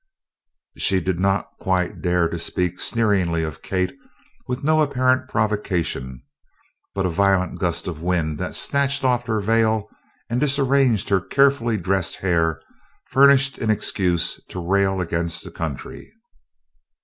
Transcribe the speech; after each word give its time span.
She 0.79 0.99
did 0.99 1.19
not 1.19 1.47
quite 1.59 2.01
dare 2.01 2.27
to 2.27 2.39
speak 2.39 2.79
sneeringly 2.79 3.43
of 3.43 3.61
Kate 3.61 3.93
with 4.47 4.63
no 4.63 4.81
apparent 4.81 5.29
provocation, 5.29 6.23
but 6.95 7.05
a 7.05 7.09
violent 7.11 7.59
gust 7.59 7.87
of 7.87 8.01
wind 8.01 8.39
that 8.39 8.55
snatched 8.55 9.03
off 9.03 9.27
her 9.27 9.39
veil 9.39 9.87
and 10.27 10.41
disarranged 10.41 11.09
her 11.09 11.21
carefully 11.21 11.77
dressed 11.77 12.15
hair 12.15 12.59
furnished 13.11 13.59
an 13.59 13.69
excuse 13.69 14.41
to 14.49 14.59
rail 14.59 14.99
against 15.01 15.43
the 15.43 15.51
country. 15.51 16.11